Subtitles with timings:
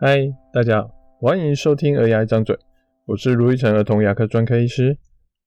[0.00, 2.54] 嗨，大家好，欢迎收听《儿牙一张嘴》，
[3.04, 4.96] 我是卢玉成儿童牙科专科医师。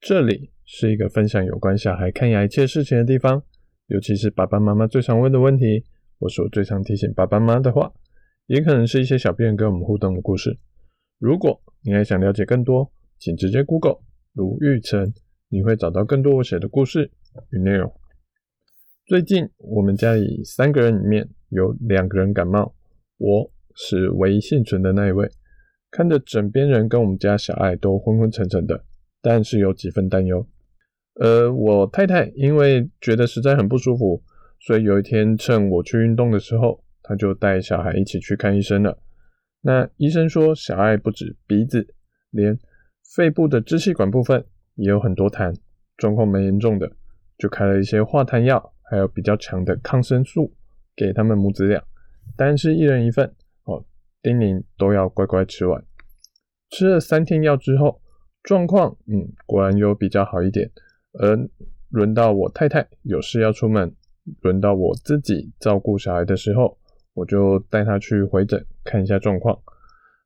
[0.01, 3.41] 这里是一个分享有关小孩看牙一切事情的地方，
[3.87, 5.85] 尤其是爸爸妈妈最常问的问题，
[6.19, 7.93] 或是我最常提醒爸爸妈妈的话，
[8.47, 10.59] 也可能是一些小病人跟我们互动的故事。
[11.17, 13.99] 如果你还想了解更多，请直接 Google
[14.33, 15.13] 卢玉成，
[15.47, 17.09] 你会找到更多我写的故事
[17.51, 17.89] 与内容。
[19.05, 22.75] 最近我们家里三个人里面有两个人感冒，
[23.17, 23.49] 我。
[23.83, 25.27] 是唯一幸存的那一位，
[25.89, 28.83] 看着枕边人跟我们家小爱都昏昏沉沉的，
[29.23, 30.45] 但是有几分担忧。
[31.15, 34.21] 呃，我太太因为觉得实在很不舒服，
[34.59, 38.95] 所以有一天趁我去运动的时候，她就带小孩一起去看医生了。
[39.61, 41.85] 那医生说，小爱不止鼻子，
[42.29, 42.55] 连
[43.15, 45.55] 肺部的支气管部分也有很多痰，
[45.97, 46.89] 状况蛮严重的，
[47.39, 50.53] 就开了一些化痰药，还有比较强的抗生素
[50.95, 51.83] 给他们母子俩，
[52.37, 53.33] 但是一人一份。
[54.21, 55.83] 叮咛都要乖乖吃完。
[56.69, 58.01] 吃了三天药之后，
[58.43, 60.71] 状况嗯果然有比较好一点。
[61.13, 61.37] 而
[61.89, 63.93] 轮到我太太有事要出门，
[64.41, 66.77] 轮到我自己照顾小孩的时候，
[67.13, 69.59] 我就带她去回诊看一下状况。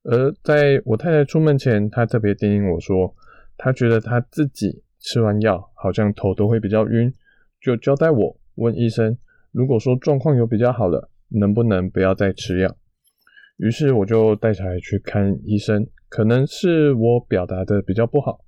[0.03, 3.15] 而在我太太出门前，她特别叮咛我说，
[3.57, 7.11] 她觉得她自己吃完药好像头都会比较晕，
[7.59, 9.17] 就交代我问医生，
[9.51, 12.77] 如果说状况有比较好了，能不能不要再吃药？
[13.57, 18.39] 于是我就带小孩去看医生，可能是我表达的比较不好，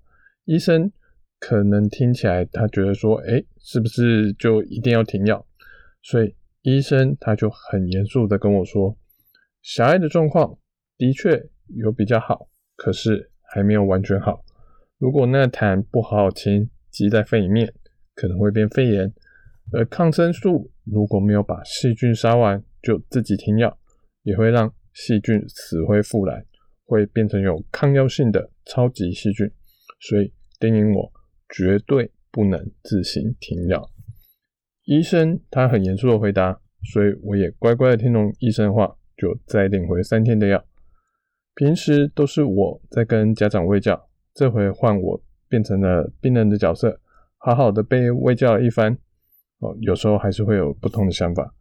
[0.45, 0.91] 医生
[1.39, 5.45] 可能听起来他觉得说，哎，是不是就一定要停药？
[6.01, 8.97] 所以医生他就很严肃的跟我说，
[9.61, 10.57] 小爱的状况
[10.97, 14.43] 的确有比较好，可是还没有完全好。
[14.97, 17.73] 如果那痰不好好清，积在肺里面，
[18.15, 19.13] 可能会变肺炎。
[19.71, 23.77] 而抗生素如果没有把细菌杀完，就自己停药，
[24.23, 26.43] 也会让细菌死灰复燃，
[26.83, 29.47] 会变成有抗药性的超级细菌，
[29.99, 31.11] 所以叮咛我
[31.53, 33.87] 绝对不能自行停药。
[34.85, 36.59] 医生他很严肃的回答，
[36.91, 40.65] 所以我也乖乖的听从医生的话，就再领回三天的药。
[41.53, 46.99] 平时都是我在跟家长喂教，这回换我变成了病人的角色，
[47.37, 48.97] 好好的被喂教了一番。
[49.59, 51.53] 哦，有时候还是会有不同的想法。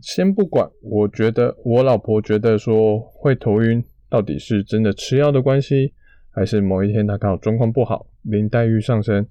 [0.00, 5.94] 先不管，我觉得我老婆觉得说会头晕，到底是真的吃药的关系，
[6.30, 9.26] 还是某一天她刚好状况不好，林黛玉上身。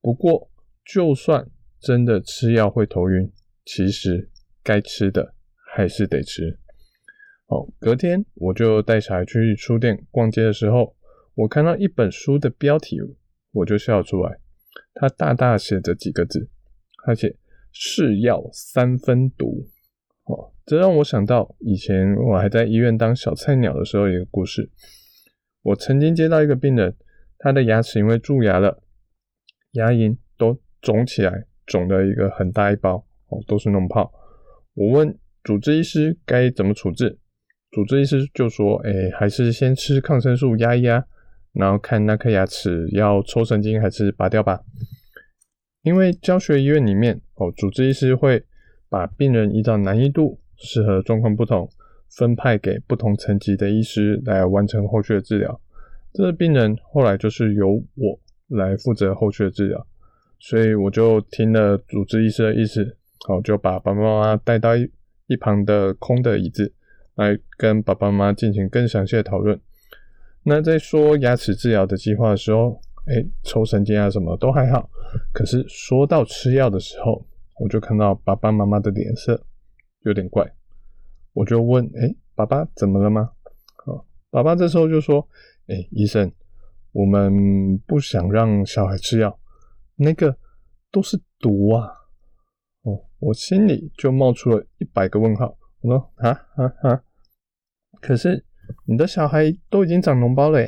[0.00, 0.48] 不过，
[0.84, 3.32] 就算真的吃药会头晕，
[3.64, 4.30] 其实
[4.62, 5.34] 该吃的
[5.74, 6.58] 还是得吃。
[7.48, 10.94] 好，隔天我就带小孩去书店逛街的时候，
[11.34, 12.98] 我看到一本书的标题，
[13.52, 14.38] 我就笑出来。
[14.94, 16.48] 它大大写着几个字，
[17.06, 17.36] 而且
[17.72, 19.68] 是药三分毒。
[20.26, 24.68] 哦，这让我想到以前我还在医院当小菜鸟的时候一个故事。
[25.62, 26.96] 我曾经接到一个病人，
[27.38, 28.82] 他的牙齿因为蛀牙了，
[29.72, 32.96] 牙龈都肿起来，肿了一个很大一包，
[33.28, 34.12] 哦，都是脓泡。
[34.74, 37.18] 我问主治医师该怎么处置，
[37.70, 41.06] 主治医师就说：“哎，还是先吃抗生素压一压，
[41.52, 44.60] 然后看那颗牙齿要抽神经还是拔掉吧。”
[45.82, 48.44] 因为教学医院里面，哦，主治医师会。
[48.88, 51.68] 把病人依照难易度、适合状况不同，
[52.10, 55.60] 分派给不同层级的医师来完成后续的治疗。
[56.12, 59.86] 这个病人后来就是由我来负责后续的治疗，
[60.38, 62.96] 所以我就听了主治医师的意思，
[63.26, 64.90] 好，就把爸爸妈妈带到一
[65.26, 66.72] 一旁的空的椅子，
[67.16, 69.60] 来跟爸爸妈妈进行更详细的讨论。
[70.44, 74.88] 那在说牙齿治疗的计划的时候，哎，抽神经啊什么都还好，
[75.32, 77.26] 可是说到吃药的时候，
[77.58, 79.46] 我就看到爸爸妈妈的脸色
[80.00, 80.54] 有点怪，
[81.32, 83.32] 我就问：“哎、爸爸怎么了吗？”
[83.86, 85.26] 哦，爸爸这时候就说
[85.68, 86.30] ：“哎、医生，
[86.92, 89.38] 我们不想让小孩吃药，
[89.94, 90.36] 那个
[90.90, 91.88] 都是毒啊！”
[92.84, 95.56] 哦，我心里就冒出了一百个问号。
[95.80, 97.02] 我说：“啊啊啊！
[98.00, 98.44] 可是
[98.84, 100.60] 你的小孩都已经长脓包了，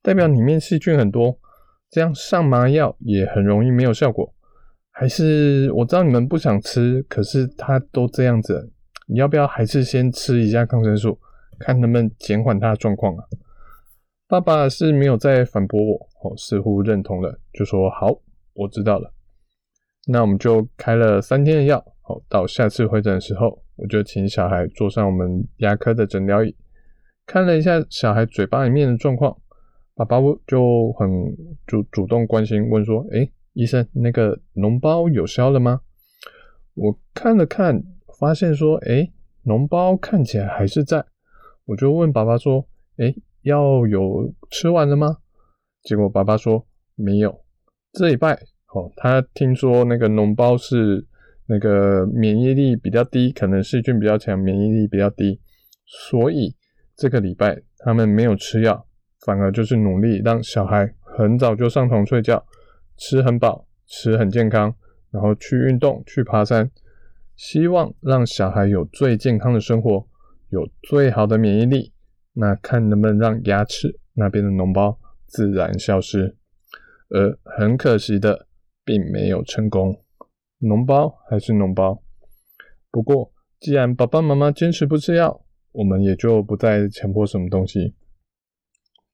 [0.00, 1.38] 代表里面细菌很多，
[1.90, 4.33] 这样上麻药也很容易没有效果。”
[4.96, 8.70] 还是我知道你们不想吃，可是他都这样子，
[9.08, 11.18] 你要不要还是先吃一下抗生素，
[11.58, 13.24] 看能不能减缓他的状况啊？
[14.28, 18.08] 爸爸是没有再反驳我，哦，似乎认同了，就说好，
[18.54, 19.12] 我知道了。
[20.06, 26.54] 那我们就开了三天的药，好，到下次回诊的时候，我就请小孩坐上我们牙科的诊疗椅，
[27.26, 29.36] 看了一下小孩嘴巴里面的状况，
[29.96, 31.10] 爸爸就很
[31.66, 35.80] 主主动关心问说，诶医生，那个脓包有消了吗？
[36.74, 37.82] 我看了看，
[38.18, 39.12] 发现说，诶，
[39.44, 41.04] 脓包看起来还是在。
[41.66, 42.66] 我就问爸爸说
[42.98, 45.18] ：“诶，药有吃完了吗？”
[45.82, 47.42] 结果爸爸说：“没有。”
[47.92, 48.34] 这礼拜
[48.74, 51.06] 哦，他听说那个脓包是
[51.46, 55.40] 那个免疫力比较低，可能细菌比较强，免疫力比较低，
[55.86, 56.54] 所以
[56.96, 58.84] 这个礼拜他们没有吃药，
[59.24, 62.44] 反而就是努力让小孩很早就上床睡觉，
[62.96, 64.74] 吃很饱，吃很健康，
[65.10, 66.70] 然后去运动，去爬山，
[67.36, 70.06] 希望让小孩有最健康的生活，
[70.50, 71.92] 有最好的免疫力，
[72.32, 76.36] 那看能不能让牙齿那边的脓包自然消失。
[77.10, 78.48] 而很可惜的，
[78.84, 80.02] 并没有成功。
[80.60, 82.02] 脓包还是脓包。
[82.90, 87.94] 不过，既然爸爸妈妈坚持不吃药，我们也就不再强迫什么东西。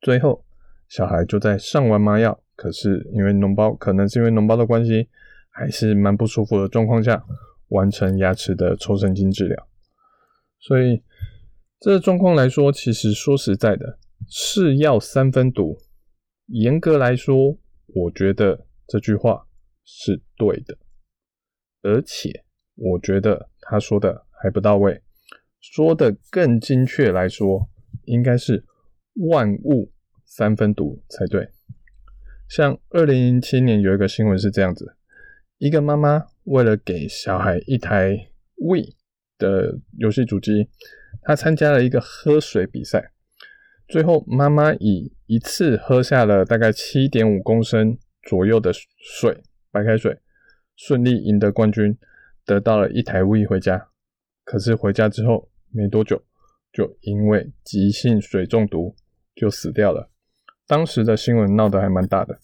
[0.00, 0.44] 最后，
[0.88, 5.08] 小孩就在上完麻药，可是因为脓包，可能是因为脓包的关系，
[5.48, 7.24] 还是蛮不舒服的状况下，
[7.68, 9.68] 完成牙齿的抽神经治疗。
[10.58, 11.02] 所以，
[11.80, 13.98] 这状况来说，其实说实在的，
[14.28, 15.78] 是药三分毒。
[16.48, 19.46] 严格来说，我觉得这句话
[19.82, 20.76] 是对的，
[21.80, 25.00] 而且我觉得他说的还不到位，
[25.60, 27.70] 说的更精确来说，
[28.04, 28.62] 应该是
[29.30, 29.90] 万物
[30.26, 31.48] 三分毒才对。
[32.50, 34.96] 像二零零七年有一个新闻是这样子：
[35.58, 38.96] 一个妈妈为了给小孩一台 Wii
[39.38, 40.68] 的游戏主机，
[41.22, 43.12] 她参加了一个喝水比赛。
[43.86, 50.18] 最后，妈妈以一次喝下了大概七点五公升左右的水，白开水，
[50.74, 51.96] 顺利赢得冠军，
[52.44, 53.90] 得到了一台 Wii 回家。
[54.42, 56.20] 可是回家之后没多久，
[56.72, 58.96] 就因为急性水中毒
[59.36, 60.09] 就死掉了。
[60.70, 62.38] 当时的新闻闹得还蛮大的。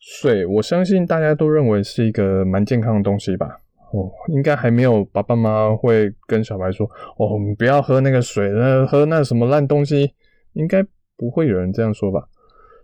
[0.00, 3.46] 水，我相信大家都认为是一个蛮健康的东西吧？
[3.92, 6.84] 哦，应该还没有爸爸妈妈会跟小孩说
[7.16, 10.12] ：“哦，我们不要喝那个水，那喝那什么烂东西。”
[10.54, 10.84] 应该
[11.16, 12.28] 不会有人这样说吧？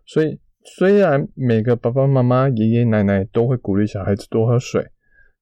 [0.06, 4.86] 所以虽然每个爸爸妈妈、爷爷奶奶都会鼓励小孩子多喝水，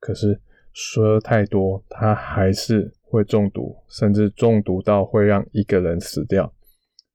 [0.01, 0.41] 可是
[0.73, 6.53] 喝太多，他还是会中毒，甚至中毒到会让一个人死掉。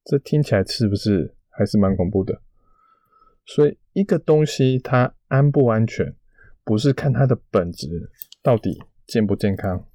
[0.05, 2.41] 这听起来是不是还是蛮恐怖的？
[3.45, 6.15] 所以一个东西它安不安全，
[6.63, 8.11] 不是看它的本质
[8.41, 9.87] 到底健不健康，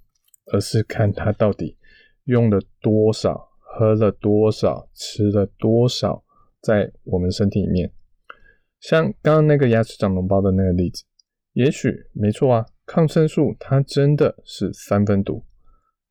[0.52, 1.76] 而是看它到底
[2.24, 3.46] 用了多少。
[3.70, 6.24] 喝了多少，吃了多少，
[6.60, 7.92] 在我们身体里面，
[8.80, 11.04] 像刚刚那个牙齿长脓包的那个例子，
[11.52, 15.44] 也许没错啊，抗生素它真的是三分毒，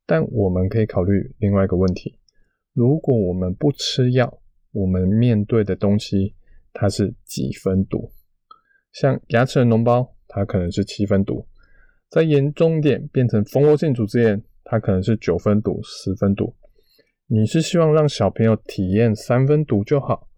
[0.06, 2.18] 但我们可以考虑另外一个问题：
[2.72, 4.40] 如果我们不吃药，
[4.72, 6.34] 我们面对的东西
[6.72, 8.12] 它是几分毒？
[8.92, 11.46] 像牙齿的脓包，它可能是七分毒；
[12.10, 16.54] 再严重点，变成蜂窝性组织炎，它可能是九分毒、十分毒。
[17.26, 20.28] 你是希望让小朋友体验三分毒就好，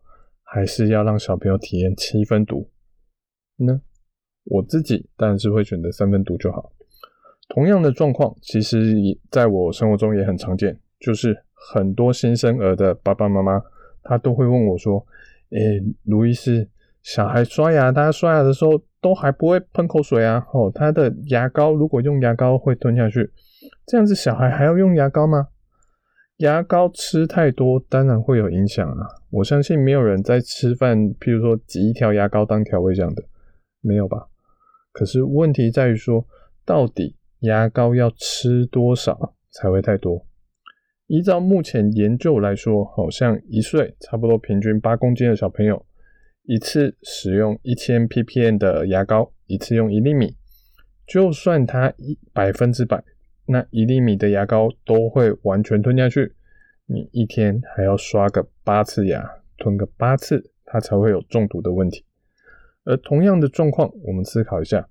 [0.42, 2.68] 还是要让小朋友体验七分毒
[3.56, 3.80] 呢？
[4.44, 6.72] 我自己当然是会选择三分毒就好。
[7.50, 11.36] 同样的状况，其实也在我生活中也很常见，就是
[11.72, 13.62] 很多新生儿的爸爸妈妈，
[14.02, 15.04] 他都会问我说
[15.50, 16.68] ：“诶、卢医师，
[17.02, 20.46] 小孩刷牙，大家刷牙的时候都还不会喷口水啊？
[20.52, 23.30] 哦，他的牙膏如果用牙膏会吞下去，
[23.86, 25.48] 这样子小孩还要用牙膏吗？”
[26.38, 29.06] 牙膏吃太多，当然会有影响啊！
[29.28, 33.22] 我相信没有人在吃饭，譬如说挤一条牙膏当调味这样的，
[33.82, 34.26] 没有吧？
[34.92, 36.26] 可是问题在于说，
[36.64, 40.24] 到底牙膏要吃多少才会太多？
[41.10, 45.84] 依照目前研究来说，好像一岁差不多平均八公斤的小朋友，
[46.44, 50.36] 一次使用一千 ppm 的牙膏，一次用一粒米，
[51.08, 53.02] 就算他一百分之百。
[53.46, 56.32] 那一粒米的牙膏都会完全吞下去，
[56.86, 62.04] 你一天还要刷个八次牙，吞个八次，它才会有中毒的问题。
[62.84, 64.88] 而同样的状况，我们思考一下，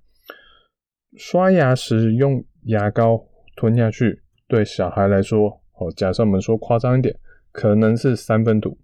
[1.16, 7.18] 刷牙时用牙膏吞下去，对小孩来说，哦，假设我们说夸张一点，
[7.50, 8.78] 可能是三分毒。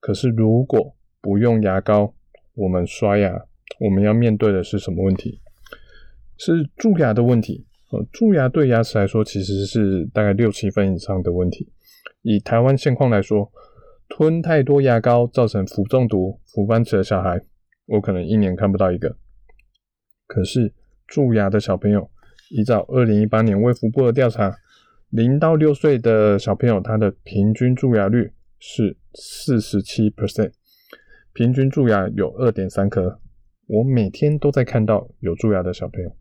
[0.00, 2.14] 可是如果不用牙膏，
[2.54, 3.46] 我们刷牙，
[3.80, 5.42] 我们要面对的是什么问题？
[6.38, 7.66] 是蛀牙的问题。
[7.90, 11.70] 呃，蛀牙对牙齿来说其实是大概六七分以上的问题。
[12.22, 13.52] 以台湾现况来说，
[14.08, 17.40] 吞太多牙膏造成氟中毒、氟斑齿的小孩，
[17.86, 19.16] 我可能一年看不到一个。
[20.26, 20.72] 可是
[21.06, 22.10] 蛀牙的小朋友，
[22.50, 24.56] 依照二零一八年卫福部的调查，
[25.10, 30.52] 零到六岁的小朋友，他的平均蛀牙率是四十七 percent，
[31.32, 33.20] 平均蛀牙有二点三颗。
[33.68, 36.16] 我每天都在看到有蛀牙的小朋友。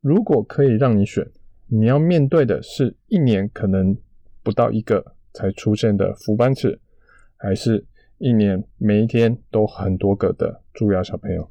[0.00, 1.26] 如果可以让你选，
[1.68, 3.96] 你要面对的是一年可能
[4.42, 6.80] 不到一个才出现的氟斑齿，
[7.36, 7.86] 还是
[8.18, 11.50] 一年每一天都很多个的蛀牙小朋友？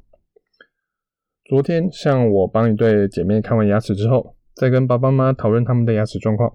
[1.44, 6.54] 昨天，像我帮一对姐妹看完牙齿之后，在跟爸爸妈妈讨论他们的牙齿状况。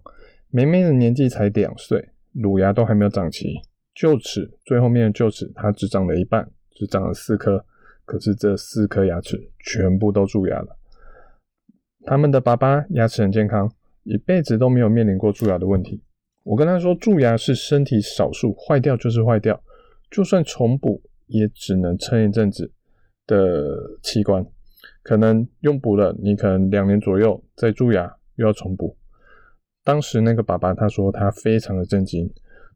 [0.49, 3.55] 梅梅的年纪才两岁，乳牙都还没有长齐，
[3.95, 7.65] 臼齿最后面的臼齿它只长了一半，只长了四颗，
[8.05, 10.77] 可是这四颗牙齿全部都蛀牙了。
[12.05, 13.69] 他们的爸爸牙齿很健康，
[14.03, 16.01] 一辈子都没有面临过蛀牙的问题。
[16.43, 19.61] 我跟他说，蛀牙是身体少数坏掉就是坏掉，
[20.09, 22.71] 就算重补也只能撑一阵子
[23.25, 24.45] 的器官，
[25.03, 28.97] 可能用补了，你可能两年左右再蛀牙又要重补。
[29.83, 32.29] 当时那个爸爸他说他非常的震惊，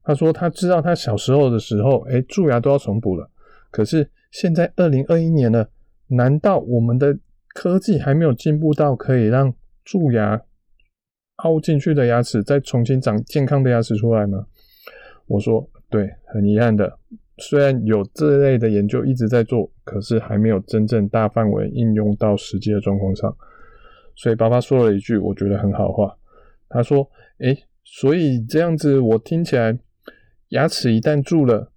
[0.04, 3.30] 他说他知道他小时候的时候，诶，蛀牙都要重补了，
[3.70, 5.70] 可是现在二零二一年了，
[6.08, 7.18] 难道我们的
[7.54, 9.54] 科技还没有进步到可以让
[9.84, 10.42] 蛀牙？
[11.38, 14.46] 凹进去的牙齿再重新长健康的牙齿出来吗？
[15.26, 17.00] 我说对，很遗憾的，
[17.38, 23.36] 虽然有这类的研究一直在做，可是还没有真正大范围应用到实际的状况上。
[24.16, 26.18] 所以爸爸说了一句我觉得很好话，
[26.70, 27.10] 他说
[27.40, 29.78] ：“诶，所以这样子我听起来，
[30.50, 31.72] 牙齿一旦蛀了，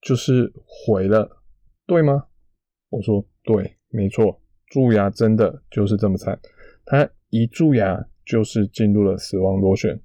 [0.00, 1.42] 就是毁了，
[1.86, 2.24] 对吗？”
[2.90, 6.38] 我说：“对，没错，蛀牙真的就是这么惨，
[6.84, 10.00] 它一蛀牙。”就是进入了死亡螺旋，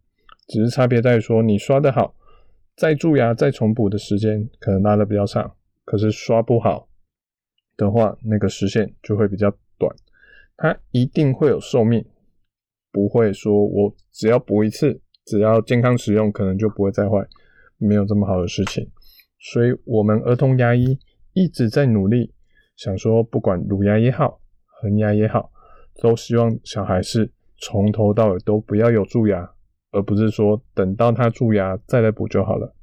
[0.47, 2.13] 只是差别在于说，你刷得好，
[2.75, 6.87] 再蛀牙再重补的时间可能拉得比较长，可是刷不好
[7.77, 9.95] 的话，那个时限就会比较短，
[10.57, 12.03] 它一定会有寿命，
[12.91, 17.17] 不会说我只要补一次，只要健康使用，可能就不会再坏，
[17.77, 18.89] 没有这么好的事情。
[19.39, 20.97] 所以，我们儿童牙医
[21.33, 22.33] 一直在努力，
[22.75, 24.41] 想说，不管乳牙也好，
[24.81, 25.51] 恒牙也好，
[26.01, 27.31] 都希望小孩是。
[27.63, 29.47] 从头到尾都不要有蛀牙，
[29.91, 32.73] 而不是说等到他蛀牙再来补就好了。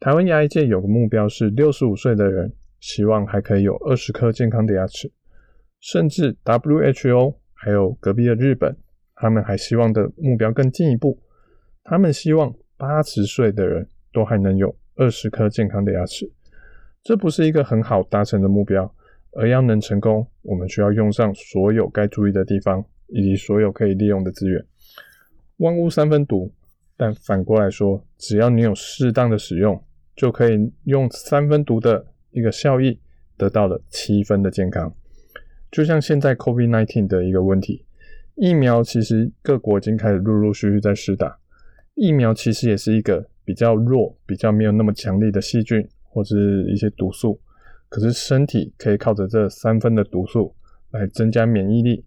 [0.00, 5.10] 台湾牙医界有个目标是六十五岁的人希望还可以有二十颗健康的牙齿，
[5.80, 8.76] 甚至 WHO 还有隔壁的日本，
[9.14, 11.18] 他们还希望的目标更进一步，
[11.82, 16.30] 他们希望八十岁的人都还能有二十颗健康的牙齿。
[17.02, 18.94] 这不是一个很好达成的目标，
[19.32, 22.84] 而要能成功，我们需要用上所有该注意的地方。
[23.08, 24.64] 以及所有可以利用的资源，
[25.58, 26.52] 万物三分毒，
[26.96, 29.82] 但反过来说，只要你有适当的使用，
[30.16, 32.98] 就可以用三分毒的一个效益，
[33.36, 34.92] 得到了七分的健康。
[35.70, 37.84] 就像现在 COVID-19 的一个问题，
[38.34, 41.38] 疫苗其实各国已经开始陆陆续续在施打，
[41.94, 46.36] 疫苗其实也是一个比较弱、比较没有那么强力的细菌或者
[46.68, 47.40] 一些毒素，
[47.88, 50.54] 可是身体可以靠着这三分的毒素
[50.90, 52.04] 来增加免疫力。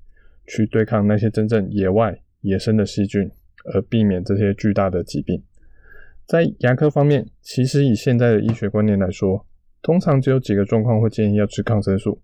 [0.50, 3.30] 去对抗那些真正野外野生的细菌，
[3.74, 5.44] 而避免这些巨大的疾病。
[6.26, 9.46] 在牙科方面，其实以现在的医学观念来说，
[9.82, 12.22] 通常只有几个状况会建议要吃抗生素。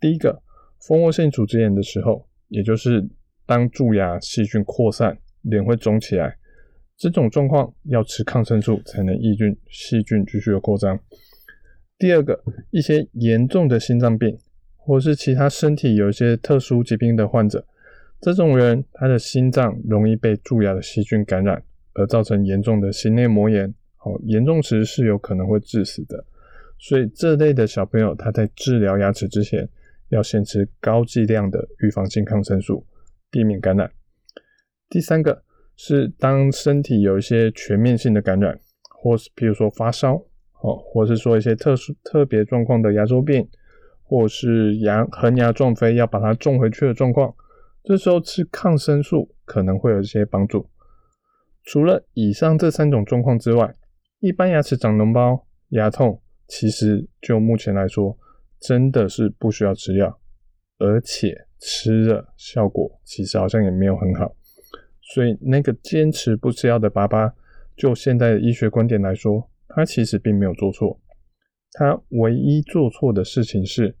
[0.00, 0.42] 第一个，
[0.80, 3.08] 蜂窝性组织炎的时候，也就是
[3.44, 6.36] 当蛀牙细菌扩散，脸会肿起来，
[6.96, 10.98] 这种状况要吃抗生素才能抑菌细菌继续的扩张。
[11.98, 14.38] 第二个，一些严重的心脏病。
[14.78, 17.66] 或是其他身体有一些特殊疾病的患者，
[18.32, 21.62] 这种人他的心脏容易被蛀牙的细菌感染，
[21.94, 26.24] 而造成严重的心内膜炎，哦，严重时是有可能会致死的。
[26.76, 29.68] 所以这类的小朋友，他在治疗牙齿之前，
[30.08, 32.84] 要先吃高剂量的预防性抗生素，
[33.30, 33.88] 避免感染。
[34.88, 35.44] 第三个
[35.76, 38.58] 是当身体有一些全面性的感染，
[39.00, 40.14] 或是譬如说发烧，
[40.62, 43.48] 哦，或是说一些特殊特别状况的牙周病。
[44.08, 47.34] 或是牙恒牙撞飞要把它种回去的状况，
[47.86, 50.68] 这时候吃抗生素可能会有一些帮助。
[51.62, 53.76] 除了以上这三种状况之外，
[54.18, 58.18] 一般牙齿长脓包、牙痛，其实就目前来说，
[58.58, 60.18] 真的是不需要吃药，
[60.78, 64.34] 而且吃了效果其实好像也没有很好。
[65.14, 67.32] 所以那个坚持不吃药的爸爸，
[67.76, 71.00] 就现在的医学观点来说，他其实并没有做错。
[71.70, 73.94] 他唯一做错的事情是，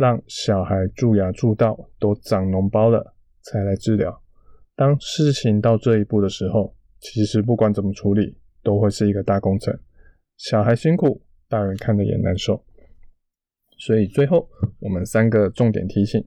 [0.00, 4.22] 让小孩蛀牙蛀到都长脓包了才来治疗。
[4.74, 9.78] 当事情到这一步的时候，其实不管怎么处理，都会是一个大工程。
[10.38, 12.64] 小孩辛苦，大人看了也难受。
[13.76, 16.26] 所以最后，我们三个重点提醒：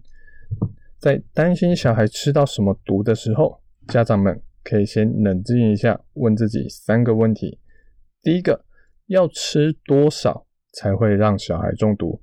[1.00, 7.60] 在担心小孩吃到什么毒的时候，家长们可以先冷静一下，问自己三个问题。
[8.22, 8.64] 第一个，
[9.08, 10.46] 要吃多少？
[10.76, 12.20] 才会让小孩中毒。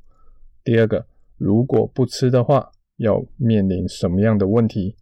[0.64, 1.06] 第二个，
[1.40, 4.94] 如果不吃的话，要面临什么样的问题？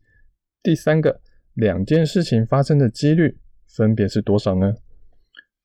[0.62, 1.20] 第三个，
[1.54, 4.72] 两件事情发生的几率分别是多少呢？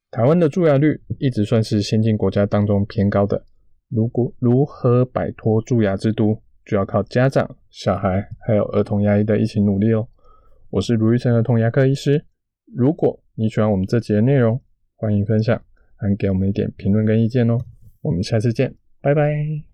[0.10, 3.46] 台湾的蛀牙率一直算是先进国家当中偏高的。
[3.90, 10.08] 如果如何摆脱蛀牙之都，就要靠家长、小孩还有儿童牙医的一起努力哦。
[10.72, 12.26] 我是卢玉成儿童牙科医师。
[12.76, 14.60] 如果你喜欢我们这集的内容，
[14.96, 15.62] 欢迎分享，
[15.98, 17.60] 还给我们一点评论跟意见哦。
[18.02, 19.73] 我们下次见，拜拜。